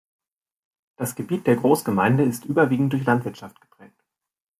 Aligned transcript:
Das 0.95 1.13
Gebiet 1.13 1.45
der 1.45 1.57
Großgemeinde 1.57 2.23
ist 2.23 2.45
überwiegend 2.45 2.91
durch 2.91 3.05
Landwirtschaft 3.05 3.61
geprägt. 3.61 4.03